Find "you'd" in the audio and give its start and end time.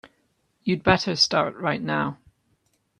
0.63-0.81